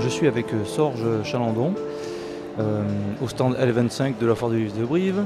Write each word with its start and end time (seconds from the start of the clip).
Je 0.00 0.08
suis 0.08 0.28
avec 0.28 0.52
euh, 0.52 0.64
Sorge 0.64 1.04
Chalandon 1.24 1.74
euh, 2.60 2.82
au 3.20 3.28
stand 3.28 3.56
L25 3.56 4.18
de 4.20 4.26
la 4.26 4.34
Foire 4.34 4.50
de 4.50 4.56
Livre 4.56 4.76
de 4.78 4.84
Brive. 4.84 5.24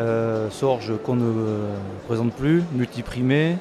Euh, 0.00 0.48
Sorge 0.50 0.92
qu'on 1.04 1.16
ne 1.16 1.32
présente 2.06 2.32
plus, 2.32 2.62
multiprimé, 2.72 3.56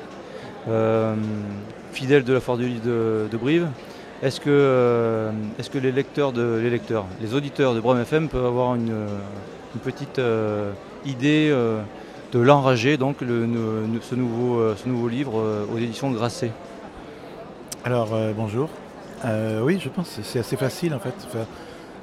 fidèle 1.92 2.24
de 2.24 2.34
la 2.34 2.40
Foire 2.40 2.58
du 2.58 2.68
Livre 2.68 2.86
de, 2.86 3.38
Brive. 3.38 3.68
Est-ce 4.22 4.40
que, 4.40 5.32
les 5.80 5.92
lecteurs, 5.92 6.32
de, 6.32 6.62
les 6.64 6.82
les 7.22 7.34
auditeurs 7.34 7.74
de 7.74 7.80
Brome 7.80 8.00
FM 8.00 8.30
peuvent 8.30 8.46
avoir 8.46 8.76
une, 8.76 8.94
petite 9.84 10.22
idée 11.06 11.50
de 11.50 12.40
l'enragé, 12.40 12.98
donc 12.98 13.18
ce, 13.22 14.16
nouveau, 14.16 15.08
livre 15.08 15.66
aux 15.74 15.78
éditions 15.78 16.12
Grasset? 16.12 16.52
Alors 17.84 18.10
bonjour. 18.36 18.70
Euh, 19.26 19.62
oui, 19.64 19.80
je 19.84 19.90
pense 19.90 20.20
c'est 20.24 20.40
assez 20.40 20.58
facile 20.58 20.94
en 20.94 21.00
fait. 21.00 21.14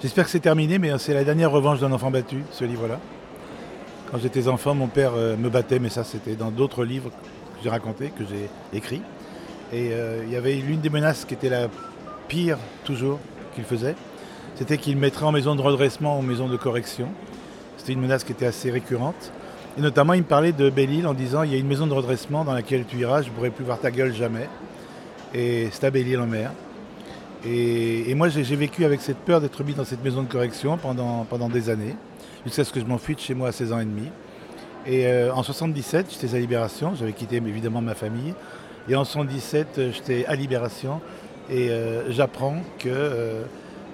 J'espère 0.02 0.24
que 0.24 0.30
c'est 0.30 0.40
terminé, 0.40 0.78
mais 0.78 0.96
c'est 0.98 1.14
la 1.14 1.24
dernière 1.24 1.50
revanche 1.50 1.80
d'un 1.80 1.92
enfant 1.92 2.10
battu, 2.10 2.42
ce 2.50 2.64
livre-là. 2.64 2.98
Quand 4.10 4.18
j'étais 4.18 4.48
enfant, 4.48 4.74
mon 4.74 4.88
père 4.88 5.12
euh, 5.16 5.36
me 5.36 5.48
battait, 5.48 5.78
mais 5.78 5.88
ça 5.88 6.04
c'était 6.04 6.34
dans 6.34 6.50
d'autres 6.50 6.84
livres 6.84 7.10
que 7.10 7.62
j'ai 7.62 7.70
racontés, 7.70 8.10
que 8.10 8.24
j'ai 8.24 8.48
écrits. 8.76 9.02
Et 9.72 9.90
euh, 9.92 10.22
il 10.26 10.32
y 10.32 10.36
avait 10.36 10.54
l'une 10.54 10.80
des 10.80 10.90
menaces 10.90 11.24
qui 11.24 11.34
était 11.34 11.48
la 11.48 11.68
pire 12.28 12.58
toujours 12.84 13.18
qu'il 13.54 13.64
faisait, 13.64 13.94
c'était 14.56 14.78
qu'il 14.78 14.96
me 14.96 15.00
mettrait 15.00 15.26
en 15.26 15.32
maison 15.32 15.54
de 15.54 15.62
redressement 15.62 16.16
ou 16.16 16.18
en 16.20 16.22
maison 16.22 16.48
de 16.48 16.56
correction. 16.56 17.08
C'était 17.76 17.92
une 17.92 18.00
menace 18.00 18.24
qui 18.24 18.32
était 18.32 18.46
assez 18.46 18.70
récurrente. 18.70 19.32
Et 19.76 19.80
notamment, 19.80 20.12
il 20.12 20.20
me 20.22 20.26
parlait 20.26 20.52
de 20.52 20.70
Belle-Île 20.70 21.06
en 21.06 21.14
disant 21.14 21.42
il 21.42 21.52
y 21.52 21.54
a 21.54 21.58
une 21.58 21.66
maison 21.66 21.86
de 21.86 21.92
redressement 21.92 22.44
dans 22.44 22.54
laquelle 22.54 22.84
tu 22.86 22.98
iras, 22.98 23.22
je 23.22 23.28
ne 23.28 23.34
pourrai 23.34 23.50
plus 23.50 23.64
voir 23.64 23.80
ta 23.80 23.90
gueule 23.90 24.14
jamais. 24.14 24.48
Et 25.34 25.68
c'est 25.72 25.84
à 25.84 25.90
Belle-Île 25.90 26.20
en 26.20 26.26
mer. 26.26 26.52
Et, 27.46 28.14
moi, 28.14 28.28
j'ai 28.28 28.56
vécu 28.56 28.84
avec 28.84 29.00
cette 29.02 29.18
peur 29.18 29.40
d'être 29.40 29.62
mis 29.64 29.74
dans 29.74 29.84
cette 29.84 30.02
maison 30.02 30.22
de 30.22 30.28
correction 30.28 30.78
pendant, 30.78 31.26
pendant 31.28 31.48
des 31.48 31.68
années, 31.68 31.94
jusqu'à 32.46 32.64
ce 32.64 32.72
que 32.72 32.80
je 32.80 32.86
m'enfuis 32.86 33.14
de 33.14 33.20
chez 33.20 33.34
moi 33.34 33.48
à 33.48 33.52
16 33.52 33.72
ans 33.72 33.80
et 33.80 33.84
demi. 33.84 34.08
Et 34.86 35.06
euh, 35.06 35.32
en 35.32 35.42
77, 35.42 36.06
j'étais 36.10 36.34
à 36.34 36.38
Libération, 36.38 36.94
j'avais 36.94 37.12
quitté 37.12 37.36
évidemment 37.36 37.82
ma 37.82 37.94
famille. 37.94 38.34
Et 38.88 38.96
en 38.96 39.04
77, 39.04 39.66
euh, 39.78 39.92
j'étais 39.92 40.24
à 40.26 40.34
Libération 40.36 41.00
et 41.50 41.70
euh, 41.70 42.10
j'apprends 42.10 42.56
que, 42.78 43.42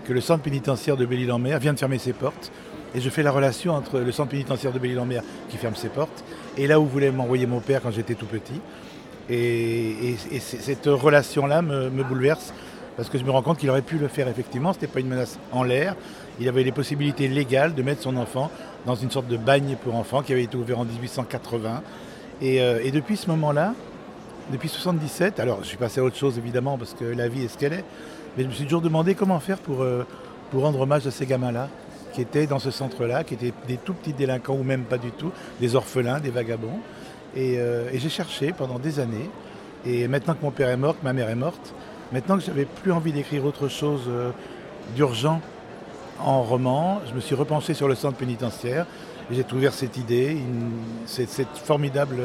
que 0.04 0.12
le 0.12 0.20
centre 0.20 0.42
pénitentiaire 0.42 0.96
de 0.96 1.04
Belle-Île-en-Mer 1.04 1.58
vient 1.58 1.72
de 1.72 1.78
fermer 1.78 1.98
ses 1.98 2.12
portes. 2.12 2.52
Et 2.94 3.00
je 3.00 3.08
fais 3.08 3.22
la 3.22 3.30
relation 3.30 3.74
entre 3.74 3.98
le 4.00 4.12
centre 4.12 4.30
pénitentiaire 4.30 4.72
de 4.72 4.78
Belle-Île-en-Mer 4.78 5.22
qui 5.48 5.56
ferme 5.56 5.76
ses 5.76 5.88
portes 5.88 6.24
et 6.56 6.66
là 6.66 6.80
où 6.80 6.86
voulait 6.86 7.12
m'envoyer 7.12 7.46
mon 7.46 7.60
père 7.60 7.82
quand 7.82 7.92
j'étais 7.92 8.14
tout 8.14 8.26
petit. 8.26 8.60
Et, 9.28 10.16
cette 10.40 10.86
relation-là 10.86 11.62
me 11.62 12.02
bouleverse 12.02 12.52
parce 12.96 13.08
que 13.08 13.18
je 13.18 13.24
me 13.24 13.30
rends 13.30 13.42
compte 13.42 13.58
qu'il 13.58 13.70
aurait 13.70 13.82
pu 13.82 13.98
le 13.98 14.08
faire 14.08 14.28
effectivement. 14.28 14.72
Ce 14.72 14.78
n'était 14.78 14.92
pas 14.92 15.00
une 15.00 15.08
menace 15.08 15.38
en 15.52 15.62
l'air. 15.62 15.96
Il 16.40 16.48
avait 16.48 16.62
les 16.62 16.72
possibilités 16.72 17.28
légales 17.28 17.74
de 17.74 17.82
mettre 17.82 18.02
son 18.02 18.16
enfant 18.16 18.50
dans 18.86 18.94
une 18.94 19.10
sorte 19.10 19.28
de 19.28 19.36
bagne 19.36 19.76
pour 19.82 19.94
enfants 19.94 20.22
qui 20.22 20.32
avait 20.32 20.44
été 20.44 20.56
ouvert 20.56 20.78
en 20.78 20.84
1880. 20.84 21.82
Et, 22.42 22.60
euh, 22.60 22.80
et 22.82 22.90
depuis 22.90 23.16
ce 23.16 23.28
moment-là, 23.28 23.74
depuis 24.50 24.68
77, 24.68 25.38
alors 25.40 25.60
je 25.62 25.68
suis 25.68 25.76
passé 25.76 26.00
à 26.00 26.04
autre 26.04 26.16
chose 26.16 26.38
évidemment 26.38 26.78
parce 26.78 26.94
que 26.94 27.04
la 27.04 27.28
vie 27.28 27.44
est 27.44 27.48
ce 27.48 27.58
qu'elle 27.58 27.72
est, 27.72 27.84
mais 28.36 28.44
je 28.44 28.48
me 28.48 28.52
suis 28.52 28.64
toujours 28.64 28.80
demandé 28.80 29.14
comment 29.14 29.38
faire 29.40 29.58
pour, 29.58 29.82
euh, 29.82 30.06
pour 30.50 30.62
rendre 30.62 30.80
hommage 30.80 31.06
à 31.06 31.10
ces 31.10 31.26
gamins-là 31.26 31.68
qui 32.12 32.22
étaient 32.22 32.46
dans 32.46 32.58
ce 32.58 32.70
centre-là, 32.70 33.22
qui 33.22 33.34
étaient 33.34 33.52
des 33.68 33.76
tout 33.76 33.94
petits 33.94 34.12
délinquants 34.12 34.54
ou 34.54 34.64
même 34.64 34.82
pas 34.82 34.98
du 34.98 35.12
tout, 35.12 35.30
des 35.60 35.76
orphelins, 35.76 36.18
des 36.18 36.30
vagabonds. 36.30 36.80
Et, 37.36 37.58
euh, 37.58 37.88
et 37.92 37.98
j'ai 37.98 38.08
cherché 38.08 38.52
pendant 38.52 38.78
des 38.78 38.98
années. 38.98 39.30
Et 39.86 40.08
maintenant 40.08 40.34
que 40.34 40.42
mon 40.42 40.50
père 40.50 40.68
est 40.68 40.76
mort, 40.76 40.98
que 40.98 41.04
ma 41.04 41.12
mère 41.12 41.28
est 41.28 41.36
morte, 41.36 41.72
maintenant 42.12 42.36
que 42.36 42.44
j'avais 42.44 42.64
plus 42.64 42.92
envie 42.92 43.12
d'écrire 43.12 43.44
autre 43.44 43.68
chose 43.68 44.02
euh, 44.08 44.30
d'urgent 44.94 45.40
en 46.18 46.42
roman, 46.42 47.00
je 47.08 47.14
me 47.14 47.20
suis 47.20 47.34
repenché 47.34 47.74
sur 47.74 47.88
le 47.88 47.94
centre 47.94 48.16
pénitentiaire 48.16 48.86
et 49.30 49.34
j'ai 49.34 49.44
ouvert 49.54 49.72
cette 49.72 49.96
idée, 49.96 50.36
cette, 51.06 51.46
formidable 51.64 52.16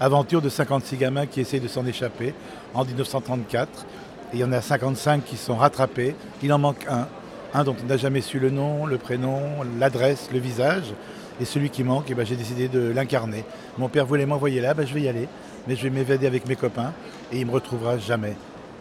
aventure 0.00 0.42
de 0.42 0.48
56 0.48 0.96
gamins 0.96 1.26
qui 1.26 1.40
essayent 1.40 1.60
de 1.60 1.68
s'en 1.68 1.86
échapper 1.86 2.34
en 2.74 2.84
1934. 2.84 3.86
Et 4.32 4.36
il 4.36 4.40
y 4.40 4.44
en 4.44 4.52
a 4.52 4.60
55 4.60 5.24
qui 5.24 5.36
sont 5.36 5.56
rattrapés. 5.56 6.16
Il 6.42 6.52
en 6.52 6.58
manque 6.58 6.84
un, 6.90 7.06
un 7.54 7.64
dont 7.64 7.76
on 7.82 7.86
n'a 7.86 7.96
jamais 7.96 8.20
su 8.20 8.38
le 8.38 8.50
nom, 8.50 8.86
le 8.86 8.98
prénom, 8.98 9.40
l'adresse, 9.78 10.30
le 10.32 10.40
visage. 10.40 10.92
Et 11.40 11.44
celui 11.44 11.70
qui 11.70 11.84
manque, 11.84 12.06
eh 12.08 12.14
ben, 12.14 12.26
j'ai 12.26 12.36
décidé 12.36 12.68
de 12.68 12.88
l'incarner. 12.88 13.44
Mon 13.78 13.88
père 13.88 14.06
voulait 14.06 14.26
m'envoyer 14.26 14.60
là, 14.60 14.74
ben, 14.74 14.86
je 14.86 14.92
vais 14.94 15.02
y 15.02 15.08
aller, 15.08 15.28
mais 15.66 15.76
je 15.76 15.82
vais 15.82 15.90
m'évader 15.90 16.26
avec 16.26 16.46
mes 16.46 16.56
copains 16.56 16.92
et 17.32 17.38
il 17.38 17.46
me 17.46 17.52
retrouvera 17.52 17.98
jamais. 17.98 18.36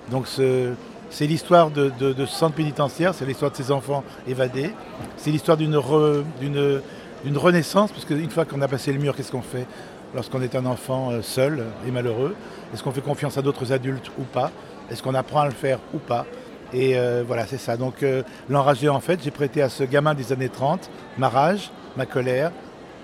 Donc 0.10 0.28
ce- 0.28 0.74
c'est 1.10 1.28
l'histoire 1.28 1.70
de, 1.72 1.92
de- 2.00 2.14
de 2.14 2.26
ce 2.26 2.34
centre 2.36 2.56
pénitentiaire, 2.56 3.14
c'est 3.14 3.26
l'histoire 3.26 3.52
de 3.52 3.56
ces 3.58 3.72
enfants 3.72 4.04
évadés, 4.28 4.72
c'est 5.18 5.30
l'histoire 5.32 5.58
d'une 5.58 5.76
re- 5.76 6.24
d'une- 6.40 6.82
d'une 7.24 7.38
renaissance, 7.38 7.92
parce 7.92 8.06
qu'une 8.06 8.30
fois 8.30 8.46
qu'on 8.46 8.62
a 8.62 8.68
passé 8.68 8.92
le 8.94 9.00
mur, 9.00 9.16
qu'est-ce 9.16 9.32
qu'on 9.32 9.42
fait 9.42 9.68
lorsqu'on 10.16 10.42
est 10.42 10.56
un 10.56 10.66
enfant 10.66 11.12
euh, 11.12 11.22
seul 11.22 11.66
et 11.88 11.92
malheureux? 11.92 12.36
Est-ce 12.74 12.82
qu'on 12.84 12.92
fait 12.92 13.02
confiance 13.02 13.38
à 13.38 13.42
d'autres 13.42 13.72
adultes 13.72 14.10
ou 14.18 14.24
pas? 14.24 14.52
Est-ce 14.90 15.04
qu'on 15.04 15.14
apprend 15.16 15.42
à 15.42 15.46
le 15.46 15.52
faire 15.52 15.80
ou 15.94 16.00
pas? 16.00 16.26
Et 16.74 16.98
euh, 16.98 17.24
voilà, 17.28 17.46
c'est 17.46 17.58
ça. 17.58 17.76
Donc 17.78 18.02
euh, 18.02 18.24
l'enragé, 18.50 18.88
en 18.90 19.02
fait, 19.02 19.22
j'ai 19.24 19.32
prêté 19.32 19.62
à 19.62 19.70
ce 19.70 19.84
gamin 19.84 20.14
des 20.14 20.32
années 20.32 20.50
30 20.50 20.90
ma 21.18 21.28
rage, 21.30 21.70
ma 21.98 22.06
colère 22.06 22.52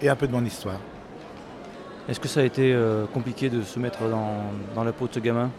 et 0.01 0.07
un 0.09 0.15
peu 0.15 0.27
de 0.27 0.31
mon 0.31 0.43
histoire. 0.45 0.79
Est-ce 2.09 2.19
que 2.21 2.29
ça 2.29 2.39
a 2.39 2.43
été 2.43 2.73
euh, 2.73 3.05
compliqué 3.13 3.49
de 3.49 3.61
se 3.63 3.79
mettre 3.79 3.99
dans, 4.07 4.35
dans 4.75 4.83
la 4.85 4.93
peau 4.93 5.07
de 5.07 5.13
ce 5.13 5.19
gamin? 5.19 5.49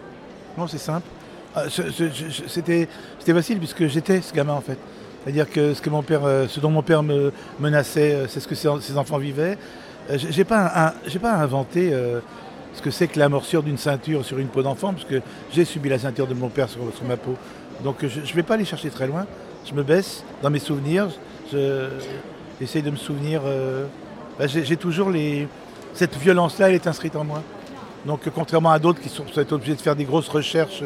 Non, 0.56 0.66
c'est 0.66 0.78
simple. 0.78 1.06
Ah, 1.54 1.64
C'était 1.70 2.88
facile 3.26 3.58
puisque 3.58 3.86
j'étais 3.86 4.20
ce 4.20 4.32
gamin 4.32 4.54
en 4.54 4.60
fait. 4.60 4.78
C'est-à-dire 5.22 5.50
que 5.50 5.74
ce, 5.74 5.82
que 5.82 5.90
mon 5.90 6.02
père, 6.02 6.24
euh, 6.24 6.46
ce 6.48 6.60
dont 6.60 6.70
mon 6.70 6.82
père 6.82 7.02
me 7.02 7.32
menaçait, 7.58 8.14
euh, 8.14 8.26
c'est 8.28 8.40
ce 8.40 8.48
que 8.48 8.54
ses, 8.54 8.96
enfants 8.96 9.18
vivaient. 9.18 9.58
Euh, 10.10 10.16
j'ai- 10.18 10.44
pas, 10.44 10.94
pas 11.20 11.32
inventé 11.34 11.92
ce 12.74 12.80
que 12.82 12.90
c'est 12.90 13.08
que 13.08 13.18
la 13.18 13.28
morsure 13.28 13.62
d'une 13.62 13.76
ceinture 13.78 14.24
sur 14.24 14.38
une 14.38 14.46
peau 14.48 14.62
d'enfant, 14.62 14.92
parce 14.92 15.04
que 15.04 15.20
j'ai 15.52 15.64
subi 15.64 15.88
la 15.88 15.98
ceinture 15.98 16.26
de 16.26 16.34
mon 16.34 16.48
père 16.48 16.68
sur, 16.68 16.80
ma 17.06 17.16
peau. 17.16 17.34
Donc 17.82 17.96
je 18.06 18.20
ne 18.20 18.26
vais 18.34 18.42
pas 18.42 18.54
aller 18.54 18.64
chercher 18.64 18.90
très 18.90 19.06
loin. 19.06 19.26
Je 19.66 19.74
me 19.74 19.82
baisse 19.82 20.24
dans 20.42 20.50
mes 20.50 20.60
souvenirs. 20.60 21.08
je- 21.52 21.88
J'essaie 22.60 22.82
de 22.82 22.90
me 22.90 22.96
souvenir. 22.96 23.42
bah, 24.38 24.46
j'ai 24.46 24.76
toujours 24.76 25.10
les. 25.10 25.46
Cette 25.94 26.16
violence-là, 26.16 26.68
elle 26.70 26.74
est 26.74 26.86
inscrite 26.88 27.14
en 27.16 27.24
moi. 27.24 27.42
Donc 28.06 28.20
contrairement 28.34 28.70
à 28.70 28.78
d'autres 28.78 29.00
qui 29.00 29.08
sont 29.08 29.24
obligés 29.52 29.74
de 29.74 29.80
faire 29.80 29.94
des 29.96 30.04
grosses 30.04 30.28
recherches 30.28 30.82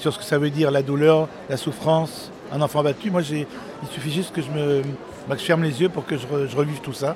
sur 0.00 0.12
ce 0.12 0.18
que 0.18 0.24
ça 0.24 0.38
veut 0.38 0.50
dire 0.50 0.70
la 0.70 0.82
douleur, 0.82 1.28
la 1.48 1.56
souffrance, 1.56 2.30
un 2.52 2.60
enfant 2.62 2.82
battu, 2.82 3.10
moi 3.10 3.20
il 3.22 3.46
suffit 3.92 4.10
juste 4.10 4.34
que 4.34 4.40
je 4.42 4.50
me 4.50 4.82
bah, 5.28 5.36
ferme 5.36 5.62
les 5.62 5.80
yeux 5.80 5.88
pour 5.90 6.06
que 6.06 6.16
je, 6.16 6.26
re- 6.26 6.48
je 6.48 6.56
revive 6.56 6.80
tout 6.80 6.92
ça. 6.94 7.14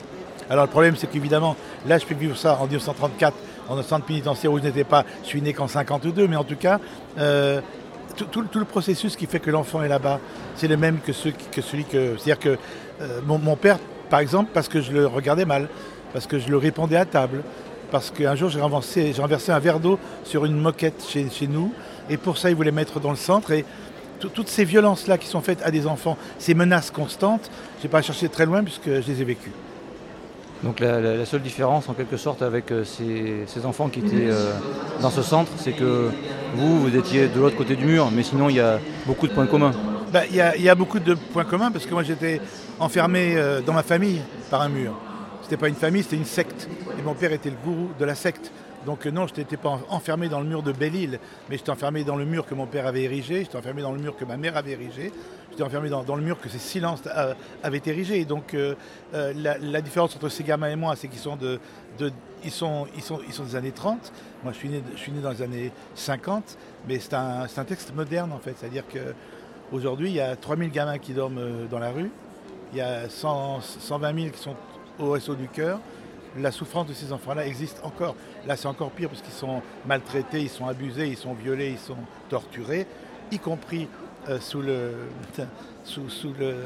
Alors 0.51 0.65
le 0.65 0.71
problème 0.71 0.95
c'est 0.97 1.07
qu'évidemment, 1.11 1.57
là 1.87 1.99
je 1.99 2.05
peux 2.05 2.15
vivre 2.15 2.37
ça 2.37 2.59
en 2.61 2.67
1934, 2.67 3.35
en 3.71 3.79
un 3.79 3.83
centre 3.83 4.05
pénitentiaire 4.05 4.53
où 4.53 4.59
je 4.59 4.65
n'étais 4.65 4.85
pas, 4.85 5.05
je 5.23 5.29
suis 5.29 5.41
né 5.43 5.55
qu'en 5.55 5.67
52, 5.67 6.29
mais 6.29 6.37
en 6.37 6.45
tout 6.45 6.57
cas, 6.57 6.79
euh, 7.19 7.61
tout, 8.17 8.45
le- 8.55 8.65
processus 8.67 9.17
qui 9.17 9.27
fait 9.27 9.41
que 9.41 9.51
l'enfant 9.51 9.83
est 9.83 9.89
là-bas, 9.89 10.21
c'est 10.55 10.69
le 10.69 10.77
même 10.77 10.99
que, 11.01 11.13
celui 11.13 11.85
que... 11.85 12.17
C'est-à-dire 12.17 12.39
que 12.39 12.59
euh, 13.01 13.21
mon, 13.27 13.39
mon 13.39 13.57
père, 13.57 13.79
par 14.11 14.21
exemple, 14.21 14.51
parce 14.53 14.69
que 14.69 14.81
je 14.83 14.93
le 14.93 15.07
regardais 15.07 15.47
mal, 15.47 15.69
parce 16.13 16.27
que 16.27 16.39
je 16.39 16.49
le 16.49 16.59
répondais 16.59 16.97
à 16.97 17.07
table, 17.07 17.43
parce 17.91 18.11
qu'un 18.11 18.35
jour 18.35 18.51
j'ai 18.51 18.61
renversé, 18.61 19.13
un 19.49 19.59
verre 19.59 19.81
d'eau 19.81 19.99
sur 20.25 20.45
une 20.45 20.57
moquette 20.61 21.05
chez, 21.09 21.29
chez 21.31 21.47
nous, 21.47 21.73
et 22.11 22.17
pour 22.17 22.39
ça 22.39 22.51
il 22.51 22.57
voulait 22.57 22.73
mettre 22.73 23.01
dans 23.01 23.11
le 23.11 23.17
centre, 23.17 23.51
et 23.53 23.65
tout- 24.21 24.29
toutes 24.29 24.49
ces 24.49 24.65
violences-là 24.65 25.19
qui 25.19 25.27
sont 25.27 25.41
faites 25.41 25.63
à 25.63 25.71
des 25.71 25.87
enfants, 25.87 26.17
ces 26.39 26.55
menaces 26.55 26.91
constantes, 26.91 27.51
je 27.79 27.85
n'ai 27.85 27.89
pas 27.91 28.03
cherché 28.03 28.29
très 28.29 28.47
loin 28.47 28.63
puisque 28.63 28.87
je 28.87 29.07
les 29.11 29.21
ai 29.21 29.25
vécues. 29.25 29.53
Donc 30.63 30.81
la, 30.81 30.99
la- 31.01 31.17
la 31.17 31.27
seule 31.27 31.43
différence 31.43 31.89
en 31.91 31.93
quelque 31.95 32.17
sorte 32.17 32.41
avec 32.41 32.71
euh, 32.73 32.85
ces, 32.85 33.45
ces 33.47 33.67
enfants 33.67 33.89
qui 33.89 33.99
étaient 34.01 34.31
euh, 34.31 34.53
dans 35.03 35.11
ce 35.11 35.21
centre, 35.21 35.51
c'est 35.59 35.73
que 35.73 36.09
vous, 36.55 36.81
vous 36.81 36.97
étiez 36.97 37.29
de 37.29 37.39
l'autre 37.39 37.57
côté 37.57 37.77
du 37.77 37.85
mur, 37.85 38.11
mais 38.11 38.23
sinon 38.23 38.49
il 38.49 38.57
y 38.57 38.61
a 38.61 38.79
beaucoup 39.07 39.27
de 39.27 39.33
points 39.35 39.47
communs. 39.47 39.73
Bah, 40.11 40.23
Il 40.31 40.37
y, 40.37 40.41
a- 40.41 40.57
il 40.57 40.63
y 40.63 40.69
a 40.71 40.75
beaucoup 40.75 41.01
de 41.01 41.15
points 41.15 41.45
communs 41.45 41.71
parce 41.71 41.85
que 41.85 41.93
moi 41.93 42.03
j'étais 42.03 42.41
enfermé 42.81 43.35
euh, 43.37 43.61
dans 43.61 43.75
ma 43.75 43.83
famille 43.83 44.21
par 44.51 44.63
un 44.63 44.69
mur. 44.71 44.95
C'était 45.45 45.59
pas 45.59 45.69
une 45.69 45.75
famille, 45.75 46.03
c'était 46.03 46.17
une 46.17 46.25
secte. 46.25 46.69
Et 46.99 47.03
mon 47.03 47.15
père 47.15 47.31
était 47.33 47.51
le 47.51 47.57
gourou 47.63 47.91
de 47.99 48.05
la 48.05 48.15
secte. 48.15 48.51
Donc 48.87 49.07
euh, 49.07 49.11
non, 49.11 49.27
je 49.27 49.35
n'étais 49.35 49.57
pas 49.57 49.69
en- 49.69 49.81
enfermé 49.91 50.29
dans 50.29 50.41
le 50.41 50.47
mur 50.47 50.63
de 50.63 50.73
Belle-Île, 50.73 51.19
mais 51.49 51.57
j'étais 51.57 51.71
enfermé 51.71 52.03
dans 52.03 52.17
le 52.17 52.25
mur 52.25 52.47
que 52.47 52.55
mon 52.55 52.67
père 52.67 52.87
avait 52.87 53.03
érigé, 53.03 53.45
j'étais 53.45 53.57
enfermé 53.57 53.83
dans 53.83 53.93
le 53.93 53.99
mur 53.99 54.17
que 54.17 54.25
ma 54.25 54.37
mère 54.37 54.57
avait 54.57 54.73
érigé, 54.73 55.13
j'étais 55.51 55.63
enfermé 55.63 55.89
dans, 55.89 56.17
le 56.17 56.23
mur 56.23 56.39
que 56.41 56.49
ces 56.49 56.59
silences 56.59 57.03
euh, 57.07 57.35
avaient 57.63 57.83
érigé. 57.87 58.21
Et 58.21 58.25
donc 58.25 58.55
euh, 58.55 58.75
la, 59.13 59.81
différence 59.81 60.17
entre 60.17 60.29
ces 60.29 60.45
gamins 60.45 60.69
et 60.69 60.77
moi, 60.77 60.97
c'est 60.97 61.09
qu'ils 61.09 61.21
sont 61.21 61.37
de, 61.37 61.61
ils 62.43 62.51
sont, 62.51 62.87
ils 62.97 63.03
sont, 63.03 63.21
ils 63.27 63.33
sont 63.33 63.45
des 63.45 63.57
années 63.57 63.73
30. 63.73 64.13
Moi, 64.43 64.53
je 64.53 64.59
suis 64.59 64.69
né, 64.69 64.83
je 64.95 65.01
suis 65.01 65.13
né 65.13 65.21
dans 65.21 65.31
les 65.31 65.43
années 65.43 65.73
50, 65.95 66.59
mais 66.89 66.99
c'est 66.99 67.15
un, 67.15 67.45
un 67.57 67.65
texte 67.65 67.95
moderne 67.95 68.33
en 68.33 68.39
fait. 68.39 68.55
C'est-à-dire 68.59 68.85
que 68.89 69.15
Aujourd'hui, 69.73 70.11
il 70.11 70.15
y 70.15 70.21
a 70.21 70.37
3000 70.37 70.71
gamins 70.71 70.99
qui 70.99 71.15
dorment 71.15 71.67
dans 71.71 71.79
la 71.79 71.91
rue. 71.91 72.11
Il 72.73 72.79
y 72.79 72.83
a 72.83 73.09
100 73.09 73.61
120 73.61 74.15
000 74.15 74.31
qui 74.31 74.39
sont 74.41 74.55
au 74.99 75.11
réseau 75.11 75.35
du 75.35 75.49
cœur. 75.49 75.81
La 76.37 76.51
souffrance 76.51 76.89
de 76.89 76.93
ces 76.95 77.13
enfants-là 77.13 77.47
existe 77.47 77.81
encore. 77.85 78.17
Là, 78.47 78.57
c'est 78.57 78.67
encore 78.67 78.91
pire 78.91 79.09
parce 79.09 79.23
qu'ils 79.23 79.33
sont 79.33 79.63
maltraités, 79.87 80.41
ils 80.43 80.49
sont 80.49 80.67
abusés, 80.67 81.07
ils 81.09 81.17
sont 81.17 81.33
violés, 81.35 81.71
ils 81.71 81.79
sont 81.79 81.97
torturés, 82.29 82.87
y 83.31 83.39
compris 83.39 83.89
euh, 84.29 84.41
sous 84.41 84.61
le, 84.61 84.93
sous, 85.85 86.33
le, 86.39 86.57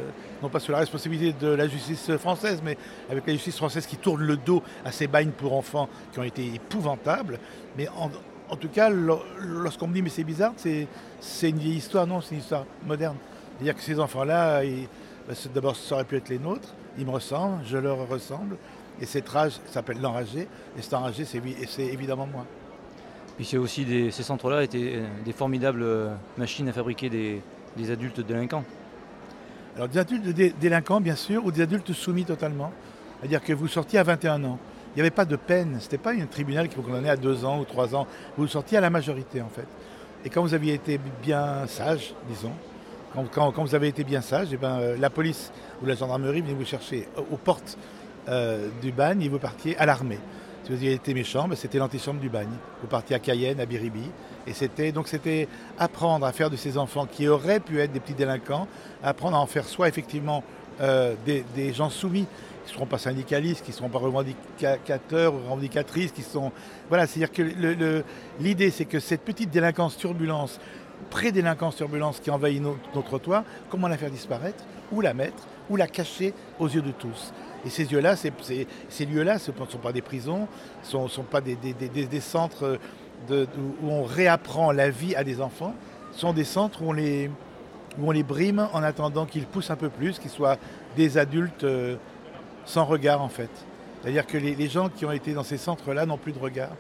non 0.42 0.48
pas 0.48 0.60
sous 0.60 0.72
la 0.72 0.78
responsabilité 0.78 1.34
de 1.38 1.48
la 1.48 1.68
justice 1.68 2.16
française, 2.16 2.62
mais 2.64 2.78
avec 3.10 3.26
la 3.26 3.34
justice 3.34 3.56
française 3.58 3.86
qui 3.86 3.96
tourne 3.96 4.22
le 4.22 4.36
dos 4.38 4.62
à 4.86 4.92
ces 4.92 5.06
bagnes 5.06 5.32
pour 5.32 5.52
enfants 5.52 5.88
qui 6.12 6.18
ont 6.18 6.22
été 6.24 6.54
épouvantables. 6.54 7.38
Mais 7.76 7.88
en, 7.88 8.10
en 8.48 8.56
tout 8.56 8.68
cas, 8.68 8.88
lo- 8.88 9.22
lorsqu'on 9.38 9.88
me 9.88 9.92
dit 9.94 10.00
mais 10.02 10.08
c'est 10.08 10.24
bizarre, 10.24 10.52
c'est 10.56 11.50
une 11.50 11.58
vieille 11.58 11.76
histoire, 11.76 12.06
non, 12.06 12.22
c'est 12.22 12.34
une 12.36 12.40
histoire 12.40 12.64
moderne. 12.86 13.16
C'est-à-dire 13.56 13.74
que 13.74 13.82
ces 13.82 14.00
enfants-là, 14.00 14.62
bah, 15.28 15.34
d'abord 15.52 15.76
ça 15.76 15.96
aurait 15.96 16.04
pu 16.04 16.16
être 16.16 16.28
les 16.30 16.38
nôtres, 16.38 16.72
ils 16.98 17.06
me 17.06 17.10
ressemblent, 17.10 17.62
je 17.64 17.76
leur 17.78 18.08
ressemble, 18.08 18.56
et 19.00 19.06
cette 19.06 19.28
rage 19.28 19.54
s'appelle 19.66 20.00
l'enragé, 20.00 20.48
et 20.76 20.82
cet 20.82 20.94
enragé 20.94 21.24
c'est 21.24 21.38
évidemment 21.86 22.26
moi. 22.26 22.44
Puis 23.36 23.46
c'est 23.46 23.56
aussi 23.56 23.84
des- 23.84 24.10
ces 24.10 24.24
centres-là 24.24 24.64
étaient 24.64 24.94
euh, 24.96 25.06
des 25.24 25.32
formidables 25.32 25.82
euh, 25.82 26.12
machines 26.36 26.68
à 26.68 26.72
fabriquer 26.72 27.08
des, 27.08 27.40
des 27.76 27.90
adultes 27.92 28.20
délinquants. 28.20 28.64
Alors 29.76 29.88
des 29.88 29.98
adultes 29.98 30.26
dé- 30.30 30.52
délinquants, 30.60 31.00
bien 31.00 31.14
sûr, 31.14 31.44
ou 31.44 31.52
des 31.52 31.62
adultes 31.62 31.92
soumis 31.92 32.24
totalement. 32.24 32.72
C'est-à-dire 33.20 33.42
que 33.42 33.52
vous 33.52 33.68
sortiez 33.68 34.00
à 34.00 34.02
21 34.02 34.42
ans. 34.44 34.58
Il 34.94 34.96
n'y 34.96 35.02
avait 35.02 35.10
pas 35.14 35.24
de 35.24 35.36
peine. 35.36 35.76
Ce 35.78 35.84
n'était 35.84 35.98
pas 35.98 36.12
un 36.14 36.26
tribunal 36.26 36.68
qui 36.68 36.74
vous 36.74 36.82
condamnait 36.82 37.10
à 37.10 37.16
2 37.16 37.44
ans 37.44 37.60
ou 37.60 37.64
3 37.64 37.94
ans. 37.94 38.06
Vous 38.36 38.48
sortiez 38.48 38.78
à 38.78 38.80
la 38.80 38.90
majorité, 38.90 39.40
en 39.40 39.48
fait. 39.48 39.66
Et 40.24 40.30
quand 40.30 40.42
vous 40.42 40.54
aviez 40.54 40.74
été 40.74 40.98
bien 41.22 41.64
sage, 41.68 42.14
disons, 42.28 42.50
quand, 43.32 43.52
vous 43.56 43.74
avez 43.74 43.88
été 43.88 44.04
bien 44.04 44.20
sage, 44.20 44.48
eh 44.52 44.56
ben, 44.56 44.78
euh, 44.80 44.96
la 44.98 45.10
police 45.10 45.52
ou 45.82 45.86
la 45.86 45.94
gendarmerie 45.94 46.40
venait 46.40 46.54
vous 46.54 46.64
chercher 46.64 47.08
aux, 47.30 47.36
portes 47.36 47.78
euh, 48.28 48.68
du 48.82 48.92
bagne 48.92 49.22
et 49.22 49.28
vous 49.28 49.38
partiez 49.38 49.76
à 49.78 49.86
l'armée. 49.86 50.18
Si 50.64 50.70
vous 50.70 50.76
aviez 50.76 50.92
été 50.92 51.14
méchant, 51.14 51.48
ben, 51.48 51.56
c'était 51.56 51.78
l'antichambre 51.78 52.20
du 52.20 52.28
bagne. 52.28 52.50
Vous 52.82 52.88
partiez 52.88 53.16
à 53.16 53.18
Cayenne, 53.18 53.60
à 53.60 53.66
Biribi. 53.66 54.10
Et 54.46 54.52
c'était 54.52 54.92
donc 54.92 55.08
c'était 55.08 55.48
apprendre 55.78 56.26
à 56.26 56.32
faire 56.32 56.50
de 56.50 56.56
ces 56.56 56.78
enfants 56.78 57.06
qui 57.06 57.28
auraient 57.28 57.60
pu 57.60 57.80
être 57.80 57.92
des 57.92 58.00
petits 58.00 58.14
délinquants, 58.14 58.66
apprendre 59.02 59.36
à 59.36 59.40
en 59.40 59.46
faire 59.46 59.66
soit 59.66 59.88
effectivement 59.88 60.42
euh, 60.80 61.14
des, 61.26 61.72
gens 61.72 61.90
soumis, 61.90 62.26
qui 62.64 62.72
ne 62.72 62.76
seront 62.76 62.86
pas 62.86 62.98
syndicalistes, 62.98 63.64
qui 63.64 63.72
ne 63.72 63.76
seront 63.76 63.88
pas 63.88 63.98
revendicateurs 63.98 65.34
ou 65.34 65.38
revendicatrices, 65.38 66.12
qui 66.12 66.22
sont... 66.22 66.52
Voilà, 66.88 67.06
c'est-à-dire 67.06 67.32
que 67.32 68.04
l'idée 68.40 68.70
c'est 68.70 68.84
que 68.84 69.00
cette 69.00 69.22
petite 69.22 69.50
délinquance 69.50 69.96
turbulence, 69.96 70.60
pré-délinquance 71.10 71.76
turbulence 71.76 72.20
qui 72.20 72.30
envahit 72.30 72.62
nos, 72.62 72.76
nos 72.94 73.02
trottoirs, 73.02 73.44
comment 73.70 73.88
la 73.88 73.96
faire 73.96 74.10
disparaître, 74.10 74.64
ou 74.92 75.00
la 75.00 75.14
mettre, 75.14 75.46
ou 75.70 75.76
la 75.76 75.86
cacher 75.86 76.34
aux 76.58 76.68
yeux 76.68 76.82
de 76.82 76.92
tous? 76.92 77.32
Et 77.64 77.70
ces 77.70 77.84
lieux-là, 77.84 78.14
ces 78.16 79.06
lieux-là, 79.06 79.38
ce 79.38 79.50
ne 79.50 79.66
sont 79.66 79.78
pas 79.78 79.92
des 79.92 80.02
prisons, 80.02 80.46
ne 80.92 81.08
sont, 81.08 81.22
pas 81.24 81.40
des, 81.40 81.56
centres 82.20 82.78
où 83.30 83.90
on 83.90 84.04
réapprend 84.04 84.72
la 84.72 84.90
vie 84.90 85.16
à 85.16 85.24
des 85.24 85.40
enfants, 85.40 85.74
ce 86.12 86.20
sont 86.20 86.32
des 86.32 86.44
centres 86.44 86.82
où 86.82 86.90
on 86.90 86.92
les, 86.92 87.30
où 87.98 88.08
on 88.08 88.10
les 88.10 88.22
brime 88.22 88.68
en 88.72 88.82
attendant 88.82 89.26
qu'ils 89.26 89.46
poussent 89.46 89.70
un 89.70 89.76
peu 89.76 89.88
plus, 89.88 90.18
qu'ils 90.18 90.30
soient 90.30 90.56
des 90.96 91.18
adultes 91.18 91.64
euh, 91.64 91.96
sans 92.64 92.84
regard 92.84 93.22
en 93.22 93.28
fait. 93.28 93.50
C'est-à-dire 94.00 94.26
que 94.26 94.38
les, 94.38 94.68
gens 94.68 94.88
qui 94.88 95.04
ont 95.04 95.12
été 95.12 95.32
dans 95.32 95.42
ces 95.42 95.56
centres-là 95.56 96.06
n'ont 96.06 96.18
plus 96.18 96.32
de 96.32 96.38
regard, 96.38 96.70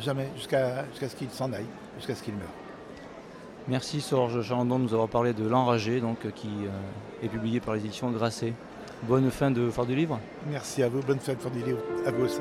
jamais, 0.00 0.28
jusqu'à 0.34 0.84
ce 1.00 1.14
qu'ils 1.14 1.30
s'en 1.30 1.52
aillent, 1.52 1.64
jusqu'à 1.96 2.16
ce 2.16 2.22
qu'ils 2.24 2.34
meurent. 2.34 2.48
Merci 3.66 4.02
Sorge 4.02 4.42
Chalandon 4.42 4.78
de 4.78 4.84
nous 4.84 4.92
avoir 4.92 5.08
parlé 5.08 5.32
de 5.32 5.46
L'Enragé, 5.46 6.00
donc, 6.00 6.26
euh, 6.26 6.30
qui 6.30 6.48
euh, 6.48 7.24
est 7.24 7.28
publié 7.28 7.60
par 7.60 7.74
les 7.74 7.80
éditions 7.80 8.10
Grasset. 8.10 8.52
Bonne 9.04 9.30
fin 9.30 9.50
de 9.50 9.70
Phare 9.70 9.86
du 9.86 9.96
Livre. 9.96 10.20
Merci 10.50 10.82
à 10.82 10.88
vous, 10.90 11.00
bonne 11.00 11.18
fête 11.18 11.38
pour 11.38 11.50
du 11.50 11.62
livre, 11.62 11.78
à 12.04 12.10
vous 12.10 12.24
aussi. 12.24 12.40